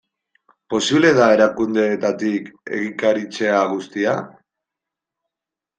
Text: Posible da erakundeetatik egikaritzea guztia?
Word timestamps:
Posible 0.73 1.11
da 1.19 1.27
erakundeetatik 1.35 2.49
egikaritzea 2.81 3.63
guztia? 3.77 4.19